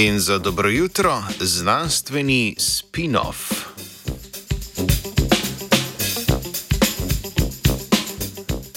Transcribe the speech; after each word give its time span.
In 0.00 0.20
za 0.20 0.38
dobro 0.38 0.68
jutro, 0.68 1.22
znanstveni 1.40 2.56
spin-off. 2.58 3.52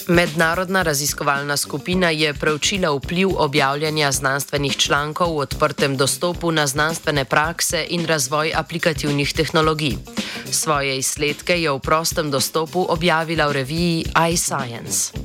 Mednarodna 0.07 0.81
raziskovalna 0.81 1.57
skupina 1.57 2.09
je 2.09 2.33
preučila 2.33 2.91
vpliv 2.91 3.29
objavljanja 3.37 4.11
znanstvenih 4.11 4.77
člankov 4.77 5.35
v 5.35 5.37
odprtem 5.37 5.97
dostopu 5.97 6.51
na 6.51 6.67
znanstvene 6.67 7.25
prakse 7.25 7.85
in 7.89 8.05
razvoj 8.05 8.51
aplikativnih 8.55 9.33
tehnologij. 9.33 9.95
Svoje 10.51 10.97
izsledke 10.97 11.61
je 11.61 11.71
v 11.71 11.79
prostem 11.79 12.31
dostopu 12.31 12.85
objavila 12.89 13.47
v 13.47 13.51
reviji 13.51 14.05
iScience. 14.33 15.22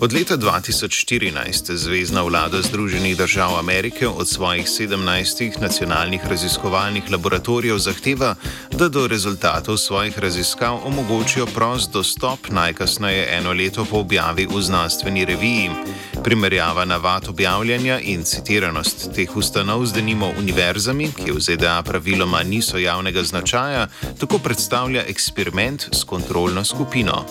Od 0.00 0.12
leta 0.12 0.36
2014 0.36 1.76
Zvezdna 1.76 2.22
vlada 2.22 2.62
Združenih 2.62 3.16
držav 3.16 3.58
Amerike 3.58 4.08
od 4.08 4.28
svojih 4.28 4.66
17 4.66 5.60
nacionalnih 5.60 6.20
raziskovalnih 6.26 7.10
laboratorijev 7.10 7.78
zahteva, 7.78 8.34
da 8.72 8.88
do 8.88 9.06
rezultatov 9.06 9.76
svojih 9.76 10.18
raziskav 10.18 10.80
omogočijo 10.84 11.46
prost 11.46 11.92
dostop 11.92 12.48
najkasneje 12.48 13.28
eno 13.30 13.52
leto 13.52 13.84
po 13.84 13.98
objavi 13.98 14.46
v 14.46 14.62
znanstveni 14.62 15.24
reviji. 15.24 15.70
Primerjava 16.24 16.84
navad 16.84 17.28
objavljanja 17.28 18.00
in 18.00 18.24
citiranost 18.24 19.12
teh 19.14 19.36
ustanov 19.36 19.86
z 19.86 19.92
denimo 19.92 20.32
univerzami, 20.38 21.12
ki 21.12 21.32
v 21.32 21.40
ZDA 21.40 21.82
praviloma 21.82 22.42
niso 22.42 22.78
javnega 22.78 23.22
značaja, 23.22 23.88
tako 24.20 24.38
predstavlja 24.38 25.04
eksperiment 25.08 25.88
s 25.92 26.04
kontrolno 26.04 26.64
skupino. 26.64 27.24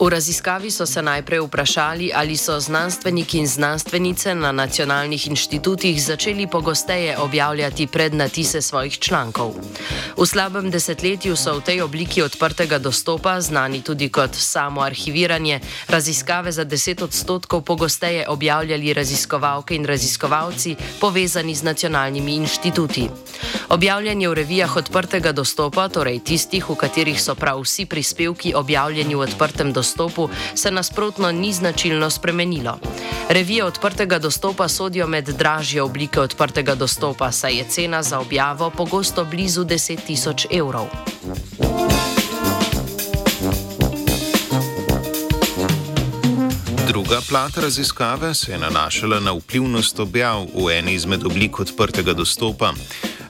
V 0.00 0.08
raziskavi 0.08 0.70
so 0.70 0.86
se 0.86 1.02
najprej 1.02 1.40
vprašali, 1.40 2.10
ali 2.14 2.36
so 2.36 2.60
znanstveniki 2.60 3.38
in 3.38 3.46
znanstvenice 3.46 4.34
na 4.34 4.52
nacionalnih 4.52 5.26
inštitutih 5.26 6.02
začeli 6.02 6.46
pogosteje 6.46 7.18
objavljati 7.18 7.86
prednatise 7.86 8.62
svojih 8.62 8.98
člankov. 8.98 9.52
V 10.16 10.26
slabem 10.26 10.70
desetletju 10.70 11.36
so 11.36 11.58
v 11.58 11.60
tej 11.60 11.82
obliki 11.82 12.22
odprtega 12.22 12.78
dostopa, 12.78 13.40
znani 13.40 13.82
tudi 13.82 14.08
kot 14.08 14.30
samo 14.32 14.80
arhiviranje, 14.80 15.60
raziskave 15.88 16.52
za 16.52 16.64
10 16.64 17.04
odstotkov 17.04 17.60
pogosteje 17.60 18.28
objavljali 18.28 18.94
raziskovalke 18.94 19.74
in 19.76 19.84
raziskovalci 19.84 20.76
povezani 21.00 21.54
z 21.54 21.62
nacionalnimi 21.62 22.34
inštituti. 22.34 23.10
Objavljanje 23.68 24.28
v 24.28 24.34
revijah 24.34 24.76
odprtega 24.76 25.32
dostopa, 25.32 25.88
torej 25.88 26.18
tistih, 26.24 26.70
v 26.70 26.74
katerih 26.74 27.20
so 27.22 27.34
prav 27.34 27.60
vsi 27.60 27.86
prispevki 27.86 28.54
objavljeni 28.54 29.14
v 29.14 29.20
odprtem 29.28 29.72
dostopu, 29.90 30.28
se 30.54 30.70
nasprotno 30.70 31.32
ni 31.32 31.52
značilno 31.52 32.10
spremenilo. 32.10 32.78
Revije 33.28 33.64
odprtega 33.64 34.18
dostopa 34.18 34.68
sodijo 34.68 35.06
med 35.06 35.28
dražje 35.28 35.82
oblike 35.82 36.20
odprtega 36.20 36.74
dostopa, 36.74 37.32
saj 37.32 37.56
je 37.56 37.64
cena 37.68 38.02
za 38.02 38.20
objavo 38.20 38.70
pogosto 38.70 39.24
blizu 39.24 39.64
10 39.64 39.98
tisoč 40.06 40.46
evrov. 40.50 40.86
Druga 46.88 47.20
plat 47.28 47.56
raziskave 47.56 48.34
se 48.34 48.52
je 48.52 48.58
nanašala 48.58 49.20
na 49.20 49.32
vplivnost 49.32 50.00
objav 50.00 50.46
v 50.54 50.78
eni 50.78 50.94
izmed 50.94 51.26
oblik 51.26 51.60
odprtega 51.60 52.12
dostopa. 52.12 52.72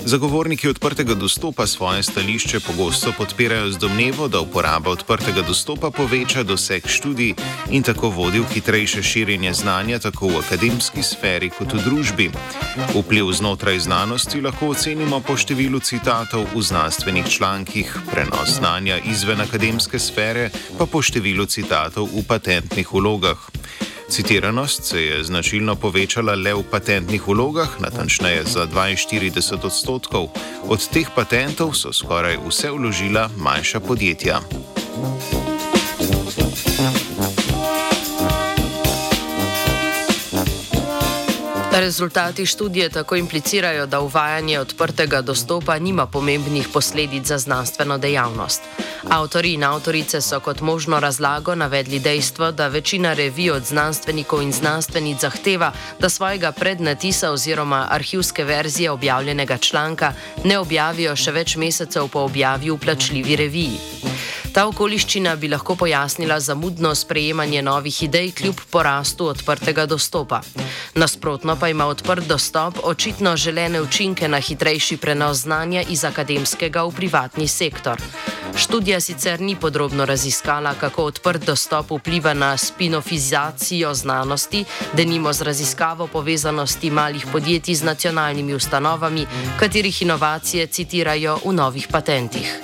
Zagovorniki 0.05 0.69
odprtega 0.69 1.15
dostopa 1.15 1.67
svoje 1.67 2.03
stališče 2.03 2.61
pogosto 2.61 3.13
podpirajo 3.19 3.71
z 3.71 3.79
domnevo, 3.79 4.29
da 4.29 4.41
uporaba 4.41 4.91
odprtega 4.91 5.43
dostopa 5.43 5.91
poveča 5.91 6.43
doseg 6.43 6.89
študij 6.89 7.35
in 7.71 7.83
tako 7.83 8.09
vodi 8.09 8.41
v 8.41 8.49
hitrejše 8.55 9.03
širjenje 9.03 9.53
znanja 9.53 9.99
tako 9.99 10.29
v 10.29 10.41
akademski 10.41 11.03
sferi 11.03 11.51
kot 11.51 11.73
v 11.73 11.85
družbi. 11.85 12.31
Vpliv 12.95 13.33
znotraj 13.33 13.79
znanosti 13.79 14.41
lahko 14.41 14.73
ocenimo 14.73 15.21
po 15.21 15.37
številu 15.37 15.81
citatov 15.81 16.49
v 16.55 16.63
znanstvenih 16.63 17.29
člankih, 17.29 17.97
prenos 18.11 18.57
znanja 18.57 18.99
izven 19.05 19.41
akademske 19.41 19.99
sfere 19.99 20.51
pa 20.79 20.87
po 20.87 21.03
številu 21.03 21.47
citatov 21.47 22.09
v 22.09 22.25
patentnih 22.25 22.89
vlogah. 22.93 23.60
Citiranost 24.11 24.85
se 24.85 25.03
je 25.03 25.25
značilno 25.25 25.77
povečala 25.77 26.35
le 26.35 26.55
v 26.55 26.63
patentnih 26.71 27.29
vlogah, 27.29 27.81
natančneje 27.81 28.43
za 28.45 28.67
42 28.67 29.65
odstotkov. 29.65 30.29
Od 30.67 30.89
teh 30.91 31.07
patentov 31.15 31.75
so 31.79 31.93
skoraj 31.93 32.43
vse 32.43 32.71
vložila 32.71 33.31
manjša 33.37 33.81
podjetja. 33.81 34.41
Rezultati 41.73 42.47
študije 42.47 42.89
tako 42.89 43.17
implicirajo, 43.17 43.87
da 43.87 44.01
uvajanje 44.01 44.59
odprtega 44.61 45.23
dostopa 45.23 45.79
nima 45.79 46.07
pomembnih 46.07 46.69
posledic 46.73 47.27
za 47.27 47.39
znanstveno 47.39 47.99
dejavnost. 47.99 48.63
Avtori 49.09 49.53
in 49.53 49.65
avtorice 49.65 50.21
so 50.21 50.41
kot 50.41 50.61
možno 50.61 51.01
razlago 51.01 51.55
navedli 51.55 51.99
dejstvo, 51.99 52.53
da 52.53 52.69
večina 52.69 53.13
revij 53.13 53.51
od 53.51 53.65
znanstvenikov 53.65 54.43
in 54.43 54.53
znanstvenic 54.53 55.21
zahteva, 55.21 55.73
da 55.99 56.09
svojega 56.09 56.53
prednatisa 56.53 57.31
oziroma 57.31 57.87
arhivske 57.91 58.45
verzije 58.45 58.91
objavljenega 58.91 59.59
članka 59.59 60.13
ne 60.45 60.59
objavijo 60.59 61.17
še 61.17 61.33
več 61.33 61.57
mesecev 61.57 62.09
po 62.09 62.21
objavi 62.29 62.71
v 62.71 62.79
plačljivi 62.79 63.37
reviji. 63.37 63.81
Ta 64.53 64.65
okoliščina 64.67 65.37
bi 65.37 65.49
lahko 65.49 65.77
pojasnila 65.79 66.41
zamudno 66.41 66.91
sprejemanje 66.95 67.63
novih 67.63 68.03
idej 68.03 68.33
kljub 68.33 68.61
porastu 68.71 69.29
odprtega 69.31 69.87
dostopa. 69.87 70.41
Nasprotno 70.95 71.57
pa 71.57 71.69
ima 71.69 71.87
odprt 71.87 72.27
dostop 72.27 72.79
očitno 72.83 73.37
želene 73.37 73.81
učinke 73.81 74.29
na 74.29 74.41
hitrejši 74.41 74.97
prenos 74.97 75.45
znanja 75.47 75.83
iz 75.89 76.05
akademskega 76.05 76.83
v 76.83 76.95
privatni 76.97 77.49
sektor. 77.49 78.03
Študija 78.57 79.01
sicer 79.01 79.41
ni 79.41 79.57
podrobno 79.57 80.05
raziskala, 80.05 80.75
kako 80.75 81.05
odprt 81.05 81.47
dostop 81.47 81.91
vpliva 81.91 82.35
na 82.35 82.57
spinofizacijo 82.57 83.95
znanosti, 83.95 84.65
denimo 84.93 85.33
z 85.33 85.43
raziskavo 85.43 86.07
povezanosti 86.07 86.91
malih 86.91 87.27
podjetij 87.33 87.75
z 87.75 87.85
nacionalnimi 87.85 88.55
ustanovami, 88.55 89.27
katerih 89.59 90.03
inovacije 90.03 90.67
citirajo 90.67 91.39
v 91.45 91.53
novih 91.53 91.89
patentih. 91.89 92.61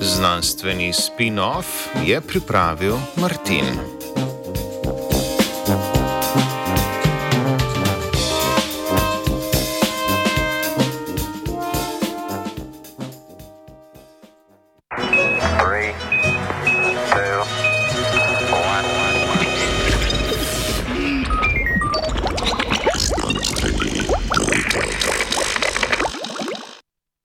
Znanstveni 0.00 0.92
spin-off 0.92 1.88
je 2.04 2.20
pripravil 2.20 2.96
Martin. 3.16 3.99